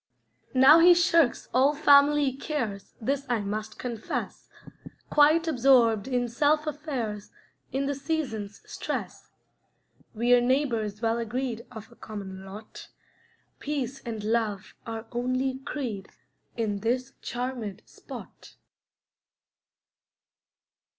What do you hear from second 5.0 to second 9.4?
Quite absorbed in self affairs In the season's stress.